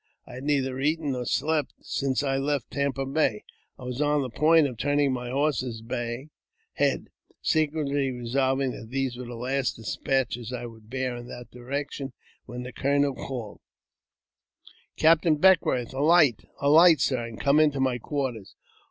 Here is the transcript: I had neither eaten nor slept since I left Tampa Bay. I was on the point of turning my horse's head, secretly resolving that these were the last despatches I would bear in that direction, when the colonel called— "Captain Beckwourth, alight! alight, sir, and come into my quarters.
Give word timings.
I 0.25 0.33
had 0.33 0.45
neither 0.45 0.79
eaten 0.79 1.11
nor 1.11 1.25
slept 1.25 1.75
since 1.81 2.23
I 2.23 2.37
left 2.39 2.71
Tampa 2.71 3.05
Bay. 3.05 3.43
I 3.77 3.83
was 3.83 4.01
on 4.01 4.23
the 4.23 4.31
point 4.31 4.65
of 4.65 4.75
turning 4.79 5.13
my 5.13 5.29
horse's 5.29 5.83
head, 6.73 7.09
secretly 7.43 8.09
resolving 8.09 8.71
that 8.71 8.89
these 8.89 9.15
were 9.15 9.27
the 9.27 9.35
last 9.35 9.75
despatches 9.75 10.51
I 10.51 10.65
would 10.65 10.89
bear 10.89 11.15
in 11.17 11.27
that 11.27 11.51
direction, 11.51 12.13
when 12.47 12.63
the 12.63 12.73
colonel 12.73 13.13
called— 13.13 13.59
"Captain 14.97 15.35
Beckwourth, 15.35 15.93
alight! 15.93 16.45
alight, 16.59 16.99
sir, 16.99 17.23
and 17.23 17.39
come 17.39 17.59
into 17.59 17.79
my 17.79 17.99
quarters. 17.99 18.55